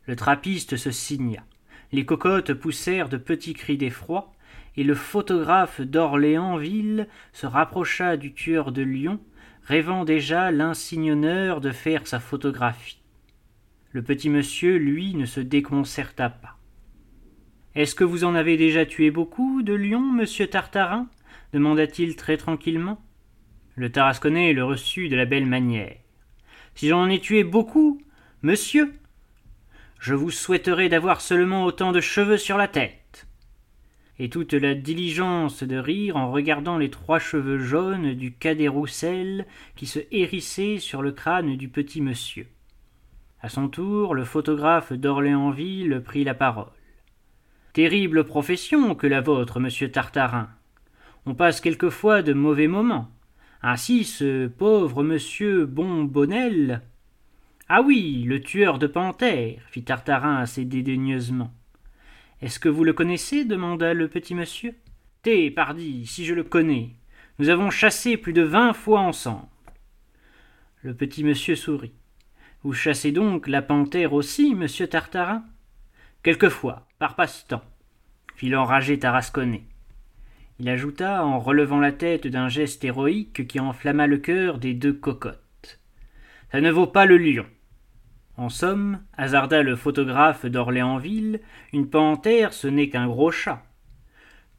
Le 0.07 0.17
trappiste 0.17 0.79
se 0.79 0.91
signa. 0.91 1.45
Les 1.93 2.07
cocottes 2.07 2.55
poussèrent 2.55 3.11
de 3.11 3.19
petits 3.19 3.53
cris 3.53 3.77
d'effroi, 3.77 4.33
et 4.77 4.85
le 4.85 4.95
photographe 4.95 5.81
d'Orléansville 5.81 7.09
se 7.33 7.47
rapprocha 7.47 8.17
du 8.17 8.33
tueur 8.33 8.73
de 8.73 8.83
lions, 8.83 9.21
rêvant 9.65 10.05
déjà 10.05 10.51
l'insigne 10.51 11.13
honneur 11.13 11.61
de 11.61 11.71
faire 11.71 12.07
sa 12.07 12.21
photographie. 12.21 13.01
Le 13.91 14.03
petit 14.03 14.31
monsieur, 14.31 14.77
lui, 14.77 15.15
ne 15.15 15.27
se 15.27 15.41
déconcerta 15.41 16.31
pas. 16.31 16.57
Est-ce 17.75 17.95
que 17.95 18.05
vous 18.05 18.25
en 18.25 18.35
avez 18.35 18.57
déjà 18.57 18.87
tué 18.87 19.11
beaucoup 19.11 19.63
de 19.63 19.75
lions, 19.75 20.01
monsieur 20.01 20.47
Tartarin? 20.47 21.09
demanda-t-il 21.53 22.17
très 22.17 22.39
tranquillement. 22.39 23.03
Le 23.75 23.93
Tarasconnais 23.93 24.53
le 24.53 24.65
reçut 24.65 25.09
de 25.09 25.17
la 25.17 25.27
belle 25.27 25.47
manière. 25.47 25.97
Si 26.75 26.89
j'en 26.89 27.09
ai 27.09 27.21
tué 27.21 27.45
beaucoup, 27.45 28.01
monsieur, 28.43 28.95
je 29.99 30.15
vous 30.15 30.31
souhaiterais 30.31 30.89
d'avoir 30.89 31.21
seulement 31.21 31.65
autant 31.65 31.93
de 31.93 32.01
cheveux 32.01 32.39
sur 32.39 32.57
la 32.57 32.69
tête 32.69 33.02
et 34.23 34.29
toute 34.29 34.53
la 34.53 34.77
diligence 34.77 35.65
de 35.65 35.77
rire 35.77 36.17
en 36.17 36.31
regardant 36.31 36.79
les 36.79 36.91
trois 36.91 37.19
cheveux 37.19 37.59
jaunes 37.59 38.15
du 38.15 38.33
cadet 38.33 38.69
Roussel 38.69 39.47
qui 39.75 39.85
se 39.85 39.99
hérissaient 40.13 40.79
sur 40.79 41.03
le 41.03 41.11
crâne 41.11 41.57
du 41.57 41.69
petit 41.69 42.01
monsieur. 42.01 42.47
À 43.41 43.49
son 43.49 43.67
tour, 43.67 44.15
le 44.15 44.23
photographe 44.23 44.93
d'Orléansville 44.93 46.01
prit 46.05 46.23
la 46.23 46.35
parole. 46.35 46.71
Terrible 47.73 48.23
profession 48.23 48.95
que 48.95 49.09
la 49.09 49.21
vôtre, 49.21 49.59
monsieur 49.59 49.91
Tartarin. 49.91 50.51
On 51.27 51.35
passe 51.35 51.61
quelquefois 51.61 52.23
de 52.23 52.33
mauvais 52.33 52.69
moments. 52.69 53.11
Ainsi, 53.61 54.05
ce 54.05 54.47
pauvre 54.47 55.03
monsieur 55.03 55.67
Bonbonnel. 55.67 56.83
Ah 57.69 57.83
oui, 57.83 58.23
le 58.25 58.41
tueur 58.41 58.79
de 58.79 58.87
panthères, 58.87 59.63
fit 59.69 59.83
Tartarin 59.83 60.37
assez 60.37 60.65
dédaigneusement. 60.65 61.53
Est-ce 62.43 62.59
que 62.59 62.69
vous 62.69 62.83
le 62.83 62.93
connaissez 62.93 63.45
demanda 63.45 63.95
le 63.95 64.09
petit 64.09 64.35
monsieur. 64.35 64.75
Té, 65.23 65.49
pardi, 65.53 66.07
si 66.07 66.25
je 66.25 66.35
le 66.35 66.43
connais. 66.43 66.91
Nous 67.39 67.51
avons 67.51 67.71
chassé 67.71 68.17
plus 68.17 68.33
de 68.33 68.43
vingt 68.43 68.73
fois 68.73 68.99
ensemble. 68.99 69.47
Le 70.83 70.93
petit 70.93 71.23
monsieur 71.23 71.55
sourit. 71.55 71.95
Vous 72.65 72.73
chassez 72.73 73.13
donc 73.13 73.47
la 73.47 73.63
panthère 73.63 74.13
aussi, 74.13 74.57
monsieur 74.57 74.89
Tartarin? 74.89 75.45
Quelquefois, 76.25 76.89
par 76.99 77.15
passe-temps, 77.15 77.63
fit 78.35 78.49
l'enragé 78.49 78.99
Tarasconnais. 78.99 79.63
Il 80.59 80.69
ajouta 80.69 81.25
en 81.25 81.39
relevant 81.39 81.79
la 81.79 81.93
tête 81.93 82.27
d'un 82.27 82.49
geste 82.49 82.83
héroïque 82.85 83.47
qui 83.47 83.61
enflamma 83.61 84.09
le 84.09 84.19
cœur 84.19 84.59
des 84.59 84.75
deux 84.75 84.93
cocottes. 84.93 85.79
Ça 86.51 86.61
ne 86.61 86.73
vaut 86.73 86.89
pas 86.89 87.07
le 87.07 87.19
lion. 87.19 87.47
En 88.37 88.49
somme, 88.49 89.01
hasarda 89.17 89.63
le 89.63 89.77
photographe 89.77 90.47
d'Orléansville, 90.47 91.41
une 91.73 91.89
panthère 91.89 92.53
ce 92.53 92.67
n'est 92.67 92.89
qu'un 92.89 93.07
gros 93.07 93.31
chat. 93.31 93.63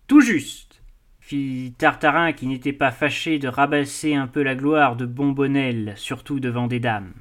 Tout 0.08 0.22
juste, 0.22 0.82
fit 1.20 1.74
Tartarin 1.78 2.34
qui 2.34 2.46
n'était 2.46 2.74
pas 2.74 2.92
fâché 2.92 3.40
de 3.40 3.48
rabasser 3.48 4.14
un 4.14 4.28
peu 4.28 4.44
la 4.44 4.56
gloire 4.56 4.96
de 4.96 5.06
Bombonnel, 5.06 5.94
surtout 5.96 6.40
devant 6.40 6.68
des 6.68 6.80
dames. 6.80 7.14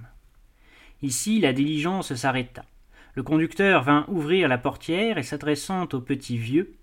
Ici 1.00 1.40
la 1.40 1.52
diligence 1.52 2.14
s'arrêta. 2.14 2.64
Le 3.14 3.22
conducteur 3.22 3.82
vint 3.82 4.04
ouvrir 4.08 4.48
la 4.48 4.58
portière 4.58 5.18
et 5.18 5.22
s'adressant 5.22 5.88
au 5.92 6.00
petit 6.00 6.36
vieux. 6.36 6.74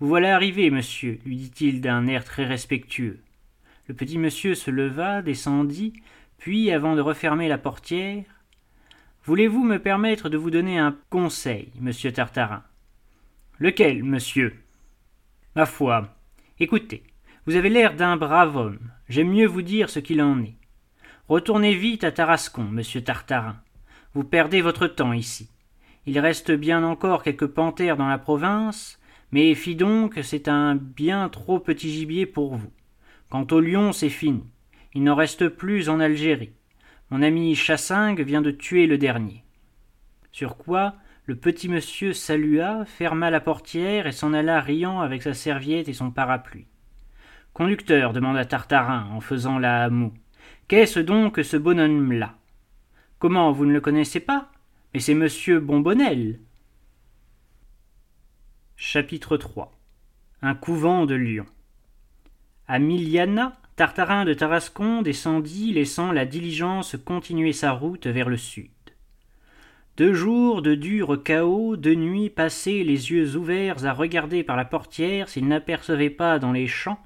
Vous 0.00 0.08
voilà 0.08 0.34
arrivé, 0.34 0.70
monsieur, 0.70 1.20
lui 1.24 1.36
dit-il 1.36 1.80
d'un 1.80 2.06
air 2.06 2.24
très 2.24 2.44
respectueux. 2.44 3.20
Le 3.86 3.94
petit 3.94 4.18
monsieur 4.18 4.54
se 4.54 4.70
leva, 4.70 5.22
descendit, 5.22 5.92
puis, 6.38 6.70
avant 6.70 6.94
de 6.94 7.00
refermer 7.00 7.48
la 7.48 7.58
portière, 7.58 8.24
Voulez-vous 9.26 9.64
me 9.64 9.78
permettre 9.78 10.28
de 10.28 10.36
vous 10.36 10.50
donner 10.50 10.78
un 10.78 10.98
conseil, 11.08 11.72
monsieur 11.80 12.12
Tartarin? 12.12 12.62
Lequel, 13.58 14.04
monsieur? 14.04 14.54
Ma 15.56 15.64
foi, 15.64 16.14
écoutez, 16.60 17.02
vous 17.46 17.56
avez 17.56 17.70
l'air 17.70 17.96
d'un 17.96 18.18
brave 18.18 18.54
homme. 18.54 18.90
J'aime 19.08 19.30
mieux 19.30 19.46
vous 19.46 19.62
dire 19.62 19.88
ce 19.88 19.98
qu'il 19.98 20.20
en 20.20 20.42
est. 20.42 20.56
Retournez 21.26 21.74
vite 21.74 22.04
à 22.04 22.12
Tarascon, 22.12 22.64
monsieur 22.64 23.02
Tartarin. 23.02 23.56
Vous 24.12 24.24
perdez 24.24 24.60
votre 24.60 24.88
temps 24.88 25.14
ici. 25.14 25.48
Il 26.04 26.18
reste 26.18 26.52
bien 26.52 26.84
encore 26.84 27.22
quelques 27.22 27.46
panthères 27.46 27.96
dans 27.96 28.08
la 28.08 28.18
province, 28.18 29.00
mais 29.32 29.54
fi 29.54 29.74
donc, 29.74 30.18
c'est 30.22 30.48
un 30.48 30.74
bien 30.74 31.30
trop 31.30 31.60
petit 31.60 31.90
gibier 31.90 32.26
pour 32.26 32.56
vous. 32.56 32.72
Quant 33.30 33.46
au 33.52 33.60
lion, 33.60 33.92
c'est 33.92 34.10
fini. 34.10 34.44
Il 34.92 35.02
n'en 35.02 35.14
reste 35.14 35.48
plus 35.48 35.88
en 35.88 35.98
Algérie. 35.98 36.52
Mon 37.10 37.22
ami 37.22 37.54
Chassingue 37.54 38.20
vient 38.20 38.42
de 38.42 38.50
tuer 38.50 38.86
le 38.86 38.98
dernier. 38.98 39.44
Sur 40.32 40.56
quoi 40.56 40.94
le 41.26 41.36
petit 41.36 41.70
monsieur 41.70 42.12
salua, 42.12 42.84
ferma 42.84 43.30
la 43.30 43.40
portière 43.40 44.06
et 44.06 44.12
s'en 44.12 44.34
alla 44.34 44.60
riant 44.60 45.00
avec 45.00 45.22
sa 45.22 45.32
serviette 45.32 45.88
et 45.88 45.94
son 45.94 46.10
parapluie. 46.10 46.66
Conducteur, 47.54 48.12
demanda 48.12 48.44
Tartarin 48.44 49.08
en 49.10 49.20
faisant 49.20 49.58
la 49.58 49.88
moue. 49.88 50.12
Qu'est-ce 50.68 51.00
donc 51.00 51.40
ce 51.42 51.56
bonhomme-là? 51.56 52.34
Comment, 53.18 53.52
vous 53.52 53.64
ne 53.64 53.72
le 53.72 53.80
connaissez 53.80 54.20
pas? 54.20 54.50
Mais 54.92 55.00
c'est 55.00 55.14
monsieur 55.14 55.60
Bombonnel. 55.60 56.40
Chapitre 58.76 59.36
3 59.38 59.72
Un 60.42 60.54
couvent 60.54 61.06
de 61.06 61.14
lions. 61.14 61.46
À 62.66 62.78
Miliana, 62.78 63.56
Tartarin 63.76 64.24
de 64.24 64.34
Tarascon 64.34 65.02
descendit, 65.02 65.72
laissant 65.72 66.12
la 66.12 66.26
diligence 66.26 66.94
continuer 67.04 67.52
sa 67.52 67.72
route 67.72 68.06
vers 68.06 68.28
le 68.28 68.36
sud. 68.36 68.70
Deux 69.96 70.14
jours 70.14 70.62
de 70.62 70.76
dur 70.76 71.20
chaos, 71.24 71.74
deux 71.74 71.96
nuits 71.96 72.30
passées 72.30 72.84
les 72.84 73.10
yeux 73.10 73.34
ouverts 73.34 73.84
à 73.84 73.92
regarder 73.92 74.44
par 74.44 74.56
la 74.56 74.64
portière 74.64 75.28
s'il 75.28 75.48
n'apercevait 75.48 76.10
pas 76.10 76.38
dans 76.38 76.52
les 76.52 76.68
champs, 76.68 77.00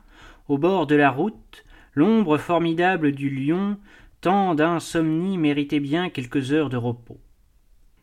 au 0.46 0.58
bord 0.58 0.86
de 0.86 0.94
la 0.94 1.10
route, 1.10 1.64
l'ombre 1.94 2.36
formidable 2.36 3.12
du 3.12 3.30
lion, 3.30 3.78
tant 4.20 4.54
d'insomnie 4.54 5.38
méritait 5.38 5.80
bien 5.80 6.10
quelques 6.10 6.52
heures 6.52 6.68
de 6.68 6.76
repos. 6.76 7.18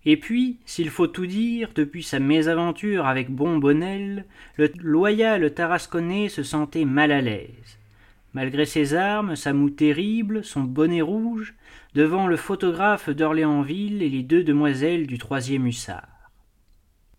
Et 0.05 0.17
puis, 0.17 0.57
s'il 0.65 0.89
faut 0.89 1.07
tout 1.07 1.27
dire, 1.27 1.69
depuis 1.75 2.01
sa 2.01 2.19
mésaventure 2.19 3.05
avec 3.05 3.29
Bombonnel, 3.29 4.25
le 4.57 4.71
loyal 4.81 5.53
Tarasconnais 5.53 6.29
se 6.29 6.41
sentait 6.41 6.85
mal 6.85 7.11
à 7.11 7.21
l'aise 7.21 7.77
malgré 8.35 8.65
ses 8.65 8.93
armes, 8.95 9.37
sa 9.37 9.53
moue 9.53 9.69
terrible, 9.69 10.43
son 10.43 10.59
bonnet 10.59 11.01
rouge, 11.01 11.55
devant 11.93 12.27
le 12.27 12.35
photographe 12.35 13.09
d'Orléansville 13.09 14.03
et 14.03 14.09
les 14.09 14.23
deux 14.23 14.43
demoiselles 14.43 15.07
du 15.07 15.17
troisième 15.17 15.65
hussard. 15.65 16.31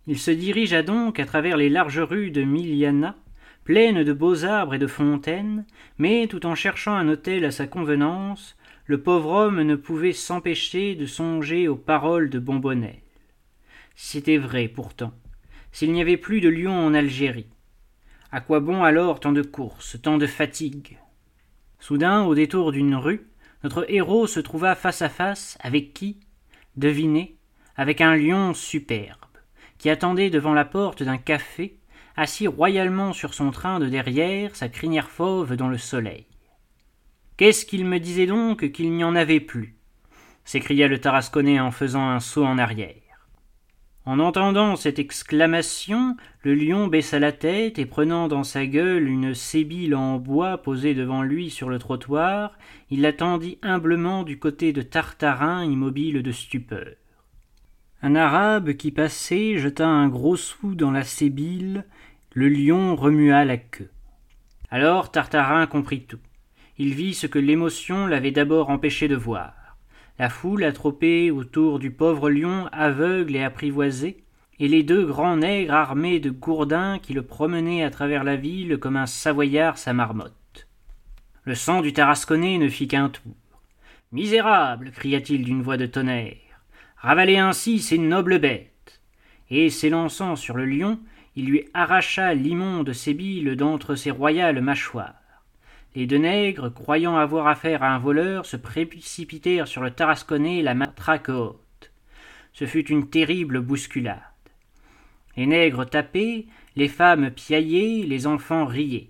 Il 0.07 0.19
se 0.19 0.31
dirigea 0.31 0.83
donc 0.83 1.19
à 1.19 1.25
travers 1.25 1.57
les 1.57 1.71
larges 1.71 2.01
rues 2.01 2.31
de 2.31 2.43
Miliana, 2.43 3.17
pleines 3.65 4.05
de 4.05 4.13
beaux 4.13 4.45
arbres 4.45 4.75
et 4.75 4.79
de 4.79 4.87
fontaines, 4.87 5.65
mais 5.97 6.27
tout 6.27 6.45
en 6.45 6.55
cherchant 6.55 6.95
un 6.95 7.09
hôtel 7.09 7.47
à 7.47 7.51
sa 7.51 7.67
convenance, 7.67 8.55
le 8.85 9.01
pauvre 9.01 9.31
homme 9.31 9.63
ne 9.63 9.75
pouvait 9.75 10.13
s'empêcher 10.13 10.97
de 10.97 11.07
songer 11.07 11.67
aux 11.67 11.77
paroles 11.77 12.29
de 12.29 12.39
Bombonnel. 12.39 13.01
C'était 13.95 14.37
vrai 14.37 14.69
pourtant. 14.69 15.15
S'il 15.73 15.93
n'y 15.93 16.03
avait 16.03 16.19
plus 16.19 16.43
de 16.43 16.51
lions 16.51 16.79
en 16.79 16.93
Algérie. 16.93 17.49
À 18.33 18.43
quoi 18.43 18.61
bon 18.61 18.85
alors 18.85 19.19
tant 19.19 19.33
de 19.33 19.41
courses, 19.41 19.97
tant 20.03 20.19
de 20.19 20.27
fatigues? 20.27 20.99
Soudain, 21.79 22.25
au 22.25 22.35
détour 22.35 22.73
d'une 22.73 22.95
rue, 22.95 23.29
notre 23.63 23.85
héros 23.89 24.27
se 24.27 24.41
trouva 24.41 24.75
face 24.75 25.03
à 25.03 25.09
face 25.09 25.59
avec 25.61 25.93
qui? 25.93 26.21
Devinez, 26.77 27.37
avec 27.77 28.01
un 28.01 28.17
lion 28.17 28.55
superbe, 28.55 29.19
qui 29.79 29.91
attendait 29.91 30.31
devant 30.31 30.55
la 30.55 30.65
porte 30.65 31.03
d'un 31.03 31.19
café, 31.19 31.79
assis 32.17 32.47
royalement 32.47 33.13
sur 33.13 33.35
son 33.35 33.51
train 33.51 33.79
de 33.79 33.89
derrière, 33.89 34.57
sa 34.57 34.69
crinière 34.69 35.11
fauve 35.11 35.57
dans 35.57 35.69
le 35.69 35.79
soleil. 35.79 36.27
Qu'est-ce 37.37 37.67
qu'il 37.67 37.85
me 37.85 37.99
disait 37.99 38.27
donc 38.27 38.73
qu'il 38.73 38.93
n'y 38.93 39.05
en 39.05 39.15
avait 39.15 39.41
plus? 39.41 39.77
s'écria 40.45 40.89
le 40.89 41.01
Tarasconnais 41.01 41.61
en 41.61 41.71
faisant 41.71 42.09
un 42.09 42.21
saut 42.21 42.45
en 42.45 42.57
arrière. 42.57 43.06
En 44.07 44.21
entendant 44.21 44.77
cette 44.77 45.01
exclamation, 45.01 46.17
le 46.45 46.55
lion 46.55 46.87
baissa 46.87 47.19
la 47.19 47.33
tête 47.33 47.81
et 47.81 47.87
prenant 47.87 48.29
dans 48.29 48.45
sa 48.45 48.65
gueule 48.65 49.09
une 49.09 49.35
sébile 49.35 49.97
en 49.97 50.19
bois 50.19 50.59
posée 50.59 50.95
devant 50.95 51.23
lui 51.23 51.51
sur 51.51 51.69
le 51.69 51.81
trottoir, 51.81 52.57
il 52.89 53.01
l'attendit 53.01 53.59
humblement 53.63 54.23
du 54.23 54.39
côté 54.39 54.73
de 54.73 54.81
Tartarin 54.81 55.65
immobile 55.65 56.23
de 56.23 56.31
stupeur. 56.31 56.87
Un 58.01 58.15
arabe 58.15 58.75
qui 58.75 58.93
passait 58.93 59.59
jeta 59.59 59.89
un 59.89 60.07
gros 60.07 60.37
sou 60.37 60.77
dans 60.77 60.93
la 60.93 61.03
sébile, 61.03 61.85
le 62.33 62.49
lion 62.49 62.95
remua 62.95 63.45
la 63.45 63.57
queue. 63.57 63.91
Alors 64.71 65.11
Tartarin 65.11 65.67
comprit 65.67 66.03
tout. 66.03 66.21
Il 66.79 66.95
vit 66.95 67.15
ce 67.15 67.27
que 67.27 67.41
l'émotion 67.41 68.07
l'avait 68.07 68.31
d'abord 68.31 68.71
empêché 68.71 69.09
de 69.09 69.17
voir 69.17 69.66
la 70.19 70.29
foule 70.29 70.65
atropée 70.65 71.31
autour 71.31 71.79
du 71.79 71.91
pauvre 71.91 72.31
lion 72.31 72.69
aveugle 72.73 73.37
et 73.37 73.43
apprivoisé, 73.43 74.25
et 74.59 74.69
les 74.69 74.83
deux 74.83 75.05
grands 75.05 75.37
nègres 75.37 75.75
armés 75.75 76.21
de 76.21 76.31
gourdins 76.31 76.99
qui 76.99 77.13
le 77.13 77.23
promenaient 77.23 77.85
à 77.85 77.91
travers 77.91 78.25
la 78.25 78.37
ville 78.37 78.79
comme 78.79 78.97
un 78.97 79.07
savoyard 79.07 79.77
sa 79.77 79.93
marmotte. 79.93 80.67
Le 81.45 81.55
sang 81.55 81.83
du 81.83 81.93
Tarasconnais 81.93 82.59
ne 82.59 82.69
fit 82.69 82.89
qu'un 82.89 83.11
tour. 83.11 83.35
Misérable 84.13 84.93
cria-t-il 84.93 85.45
d'une 85.45 85.63
voix 85.63 85.77
de 85.77 85.87
tonnerre, 85.87 86.37
ravalez 86.97 87.37
ainsi 87.37 87.81
ces 87.81 87.99
nobles 87.99 88.39
bêtes. 88.39 89.01
Et 89.51 89.69
s'élançant 89.69 90.37
sur 90.37 90.57
le 90.57 90.65
lion, 90.65 90.99
il 91.37 91.47
lui 91.47 91.69
arracha 91.75 92.33
l'immonde 92.33 92.93
sébile 92.93 93.57
d'entre 93.57 93.95
ses 93.95 94.11
royales 94.11 94.61
mâchoires. 94.63 95.15
Les 95.97 96.07
deux 96.07 96.19
nègres, 96.19 96.69
croyant 96.69 97.17
avoir 97.17 97.47
affaire 97.47 97.83
à 97.83 97.95
un 97.95 97.99
voleur, 97.99 98.45
se 98.45 98.59
précipitèrent 98.59 99.67
sur 99.67 99.81
le 99.81 99.91
Tarasconnais 99.91 100.61
la 100.61 100.75
matraque 100.75 101.31
haute. 101.31 101.91
Ce 102.53 102.67
fut 102.67 102.87
une 102.89 103.09
terrible 103.09 103.63
bousculade. 103.63 104.21
Les 105.39 105.47
nègres 105.47 105.89
tapaient, 105.89 106.45
les 106.77 106.89
femmes 106.89 107.31
piaillaient, 107.31 108.05
les 108.07 108.27
enfants 108.27 108.67
riaient. 108.67 109.09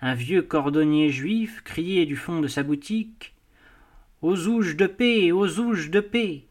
Un 0.00 0.14
vieux 0.14 0.42
cordonnier 0.42 1.10
juif 1.10 1.62
criait 1.62 2.06
du 2.06 2.16
fond 2.16 2.40
de 2.40 2.48
sa 2.48 2.64
boutique 2.64 3.32
Aux 4.20 4.48
ouges 4.48 4.74
de 4.74 4.88
paix, 4.88 5.30
aux 5.30 5.60
ouges 5.60 5.90
de 5.90 6.00
paix 6.00 6.42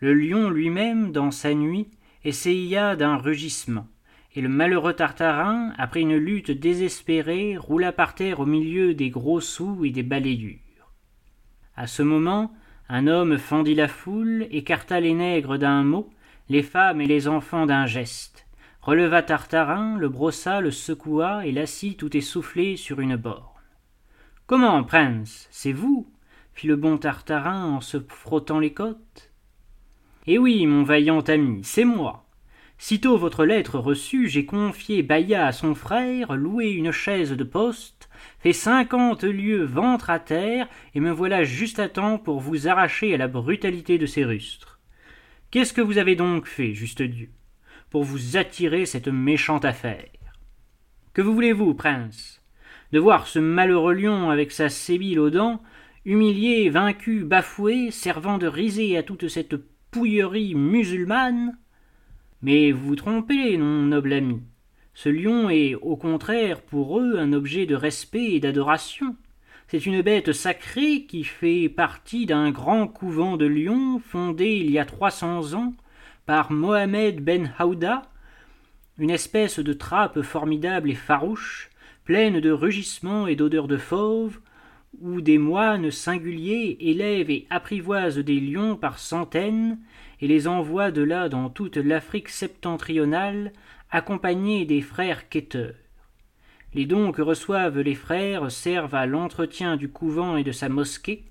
Le 0.00 0.12
lion 0.12 0.50
lui-même, 0.50 1.12
dans 1.12 1.30
sa 1.30 1.54
nuit, 1.54 1.86
essaya 2.24 2.96
d'un 2.96 3.16
rugissement 3.16 3.86
et 4.34 4.40
le 4.40 4.48
malheureux 4.48 4.94
Tartarin, 4.94 5.72
après 5.78 6.00
une 6.00 6.16
lutte 6.16 6.50
désespérée, 6.50 7.56
roula 7.56 7.92
par 7.92 8.14
terre 8.14 8.40
au 8.40 8.46
milieu 8.46 8.94
des 8.94 9.10
gros 9.10 9.40
sous 9.40 9.84
et 9.84 9.90
des 9.90 10.02
balayures. 10.02 10.58
À 11.76 11.86
ce 11.86 12.02
moment, 12.02 12.52
un 12.88 13.06
homme 13.06 13.38
fendit 13.38 13.74
la 13.74 13.88
foule, 13.88 14.46
écarta 14.50 15.00
les 15.00 15.14
nègres 15.14 15.58
d'un 15.58 15.84
mot, 15.84 16.10
les 16.48 16.62
femmes 16.62 17.00
et 17.00 17.06
les 17.06 17.28
enfants 17.28 17.66
d'un 17.66 17.86
geste, 17.86 18.46
releva 18.82 19.22
Tartarin, 19.22 19.96
le 19.98 20.08
brossa, 20.08 20.60
le 20.60 20.70
secoua 20.70 21.46
et 21.46 21.52
l'assit 21.52 21.96
tout 21.96 22.16
essoufflé 22.16 22.76
sur 22.76 23.00
une 23.00 23.16
borne. 23.16 23.42
Comment, 24.46 24.82
prince, 24.84 25.48
c'est 25.50 25.72
vous? 25.72 26.10
fit 26.52 26.66
le 26.66 26.76
bon 26.76 26.98
Tartarin 26.98 27.64
en 27.64 27.80
se 27.80 27.98
frottant 27.98 28.58
les 28.58 28.72
côtes. 28.72 29.32
Eh 30.26 30.38
oui, 30.38 30.66
mon 30.66 30.82
vaillant 30.82 31.20
ami, 31.20 31.60
c'est 31.64 31.84
moi. 31.84 32.23
Sitôt 32.76 33.16
votre 33.16 33.44
lettre 33.44 33.78
reçue, 33.78 34.28
j'ai 34.28 34.44
confié 34.44 35.02
Baïa 35.02 35.46
à 35.46 35.52
son 35.52 35.74
frère, 35.74 36.36
loué 36.36 36.70
une 36.70 36.90
chaise 36.90 37.32
de 37.32 37.44
poste, 37.44 38.08
fait 38.40 38.52
cinquante 38.52 39.24
lieues 39.24 39.64
ventre 39.64 40.10
à 40.10 40.18
terre, 40.18 40.68
et 40.94 41.00
me 41.00 41.10
voilà 41.10 41.44
juste 41.44 41.78
à 41.78 41.88
temps 41.88 42.18
pour 42.18 42.40
vous 42.40 42.68
arracher 42.68 43.14
à 43.14 43.16
la 43.16 43.28
brutalité 43.28 43.96
de 43.96 44.06
ces 44.06 44.24
rustres. 44.24 44.80
Qu'est-ce 45.50 45.72
que 45.72 45.80
vous 45.80 45.98
avez 45.98 46.16
donc 46.16 46.46
fait, 46.46 46.74
juste 46.74 47.02
Dieu, 47.02 47.30
pour 47.90 48.02
vous 48.02 48.36
attirer 48.36 48.86
cette 48.86 49.08
méchante 49.08 49.64
affaire? 49.64 50.10
Que 51.14 51.22
voulez-vous, 51.22 51.74
prince? 51.74 52.42
De 52.92 52.98
voir 52.98 53.28
ce 53.28 53.38
malheureux 53.38 53.94
lion 53.94 54.30
avec 54.30 54.50
sa 54.50 54.68
sébile 54.68 55.20
aux 55.20 55.30
dents, 55.30 55.62
humilié, 56.04 56.68
vaincu, 56.70 57.24
bafoué, 57.24 57.90
servant 57.92 58.36
de 58.36 58.48
risée 58.48 58.98
à 58.98 59.02
toute 59.02 59.28
cette 59.28 59.56
pouillerie 59.90 60.54
musulmane 60.54 61.56
mais 62.44 62.72
vous 62.72 62.88
vous 62.88 62.96
trompez, 62.96 63.56
mon 63.56 63.86
noble 63.86 64.12
ami. 64.12 64.42
Ce 64.92 65.08
lion 65.08 65.48
est, 65.48 65.74
au 65.76 65.96
contraire, 65.96 66.60
pour 66.60 67.00
eux, 67.00 67.16
un 67.18 67.32
objet 67.32 67.64
de 67.64 67.74
respect 67.74 68.32
et 68.32 68.40
d'adoration. 68.40 69.16
C'est 69.66 69.86
une 69.86 70.02
bête 70.02 70.32
sacrée 70.32 71.06
qui 71.08 71.24
fait 71.24 71.70
partie 71.70 72.26
d'un 72.26 72.50
grand 72.50 72.86
couvent 72.86 73.38
de 73.38 73.46
lions 73.46 73.98
fondé 73.98 74.60
il 74.62 74.70
y 74.70 74.78
a 74.78 74.84
trois 74.84 75.10
cents 75.10 75.54
ans 75.54 75.72
par 76.26 76.52
Mohamed 76.52 77.24
Ben 77.24 77.50
Haouda, 77.58 78.02
une 78.98 79.10
espèce 79.10 79.58
de 79.58 79.72
trappe 79.72 80.20
formidable 80.20 80.90
et 80.90 80.94
farouche, 80.94 81.70
pleine 82.04 82.40
de 82.40 82.50
rugissements 82.50 83.26
et 83.26 83.36
d'odeurs 83.36 83.68
de 83.68 83.78
fauve, 83.78 84.38
où 85.00 85.22
des 85.22 85.38
moines 85.38 85.90
singuliers 85.90 86.76
élèvent 86.78 87.30
et 87.30 87.46
apprivoisent 87.48 88.18
des 88.18 88.38
lions 88.38 88.76
par 88.76 88.98
centaines 88.98 89.78
et 90.20 90.28
les 90.28 90.48
envoient 90.48 90.90
de 90.90 91.02
là 91.02 91.28
dans 91.28 91.50
toute 91.50 91.76
l'Afrique 91.76 92.28
septentrionale 92.28 93.52
accompagnés 93.90 94.64
des 94.64 94.80
frères 94.80 95.28
quêteurs. 95.28 95.74
Les 96.74 96.86
dons 96.86 97.12
que 97.12 97.22
reçoivent 97.22 97.80
les 97.80 97.94
frères 97.94 98.50
servent 98.50 98.94
à 98.94 99.06
l'entretien 99.06 99.76
du 99.76 99.88
couvent 99.88 100.36
et 100.36 100.42
de 100.42 100.52
sa 100.52 100.68
mosquée, 100.68 101.24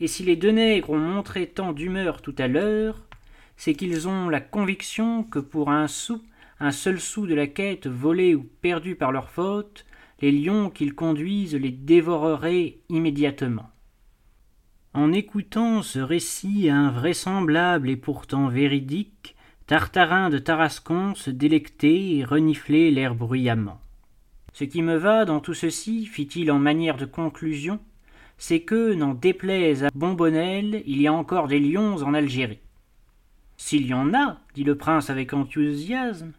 et 0.00 0.06
si 0.06 0.22
les 0.22 0.36
deux 0.36 0.52
nègres 0.52 0.90
ont 0.90 0.98
montré 0.98 1.46
tant 1.46 1.72
d'humeur 1.72 2.22
tout 2.22 2.34
à 2.38 2.48
l'heure, 2.48 3.02
c'est 3.56 3.74
qu'ils 3.74 4.08
ont 4.08 4.30
la 4.30 4.40
conviction 4.40 5.22
que 5.22 5.38
pour 5.38 5.70
un 5.70 5.86
sou, 5.86 6.22
un 6.60 6.70
seul 6.70 6.98
sou 6.98 7.26
de 7.26 7.34
la 7.34 7.46
quête 7.46 7.86
volée 7.86 8.34
ou 8.34 8.48
perdue 8.62 8.96
par 8.96 9.12
leur 9.12 9.28
faute, 9.28 9.84
les 10.22 10.32
lions 10.32 10.70
qu'ils 10.70 10.94
conduisent 10.94 11.54
les 11.54 11.70
dévoreraient 11.70 12.78
immédiatement. 12.88 13.70
En 14.92 15.12
écoutant 15.12 15.82
ce 15.82 16.00
récit 16.00 16.68
invraisemblable 16.68 17.88
et 17.90 17.96
pourtant 17.96 18.48
véridique, 18.48 19.36
Tartarin 19.68 20.30
de 20.30 20.38
Tarascon 20.38 21.14
se 21.14 21.30
délectait 21.30 22.16
et 22.16 22.24
reniflait 22.24 22.90
l'air 22.90 23.14
bruyamment. 23.14 23.80
Ce 24.52 24.64
qui 24.64 24.82
me 24.82 24.96
va 24.96 25.24
dans 25.24 25.38
tout 25.38 25.54
ceci, 25.54 26.06
fit-il 26.06 26.50
en 26.50 26.58
manière 26.58 26.96
de 26.96 27.04
conclusion, 27.04 27.78
c'est 28.36 28.62
que, 28.62 28.94
n'en 28.94 29.14
déplaise 29.14 29.84
à 29.84 29.90
Bombonnel, 29.94 30.82
il 30.86 31.00
y 31.00 31.06
a 31.06 31.12
encore 31.12 31.46
des 31.46 31.60
lions 31.60 32.02
en 32.02 32.12
Algérie. 32.12 32.58
S'il 33.56 33.86
y 33.86 33.94
en 33.94 34.12
a, 34.12 34.38
dit 34.56 34.64
le 34.64 34.76
prince 34.76 35.08
avec 35.08 35.34
enthousiasme, 35.34 36.32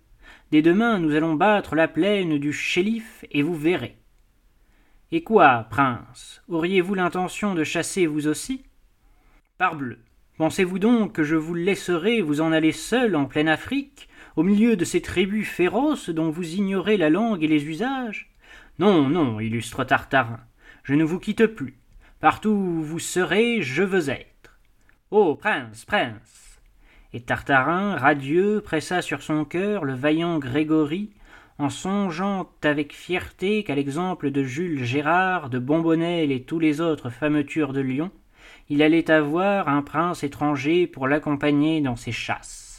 dès 0.51 0.61
demain 0.61 0.99
nous 0.99 1.15
allons 1.15 1.35
battre 1.35 1.75
la 1.75 1.87
plaine 1.87 2.37
du 2.37 2.51
Chélif 2.51 3.23
et 3.31 3.43
vous 3.43 3.55
verrez. 3.55 4.00
Et 5.13 5.23
quoi, 5.23 5.67
prince? 5.69 6.41
Auriez-vous 6.47 6.95
l'intention 6.95 7.53
de 7.53 7.65
chasser 7.65 8.07
vous 8.07 8.27
aussi? 8.27 8.63
Parbleu! 9.57 9.99
Pensez-vous 10.37 10.79
donc 10.79 11.11
que 11.11 11.23
je 11.23 11.35
vous 11.35 11.53
laisserai 11.53 12.21
vous 12.21 12.39
en 12.39 12.53
aller 12.53 12.71
seul 12.71 13.17
en 13.17 13.25
pleine 13.25 13.49
Afrique, 13.49 14.07
au 14.37 14.43
milieu 14.43 14.77
de 14.77 14.85
ces 14.85 15.01
tribus 15.01 15.49
féroces 15.49 16.09
dont 16.09 16.29
vous 16.29 16.53
ignorez 16.53 16.95
la 16.95 17.09
langue 17.09 17.43
et 17.43 17.47
les 17.47 17.65
usages? 17.65 18.31
Non, 18.79 19.09
non, 19.09 19.41
illustre 19.41 19.83
Tartarin, 19.83 20.39
je 20.83 20.93
ne 20.93 21.03
vous 21.03 21.19
quitte 21.19 21.45
plus. 21.45 21.77
Partout 22.21 22.49
où 22.49 22.81
vous 22.81 22.99
serez, 22.99 23.61
je 23.61 23.83
veux 23.83 24.09
être. 24.09 24.59
Oh, 25.11 25.35
prince, 25.35 25.83
prince! 25.83 26.61
Et 27.11 27.19
Tartarin, 27.19 27.97
radieux, 27.97 28.61
pressa 28.61 29.01
sur 29.01 29.21
son 29.21 29.43
cœur 29.43 29.83
le 29.83 29.93
vaillant 29.93 30.39
Grégory, 30.39 31.11
en 31.61 31.69
songeant 31.69 32.49
avec 32.63 32.91
fierté 32.91 33.63
qu'à 33.63 33.75
l'exemple 33.75 34.31
de 34.31 34.43
Jules 34.43 34.83
Gérard, 34.83 35.49
de 35.49 35.59
Bombonnel 35.59 36.31
et 36.31 36.41
tous 36.41 36.57
les 36.57 36.81
autres 36.81 37.11
fameux 37.11 37.43
de 37.43 37.79
Lyon, 37.79 38.09
il 38.69 38.81
allait 38.81 39.11
avoir 39.11 39.67
un 39.67 39.83
prince 39.83 40.23
étranger 40.23 40.87
pour 40.87 41.07
l'accompagner 41.07 41.79
dans 41.81 41.95
ses 41.95 42.11
chasses. 42.11 42.70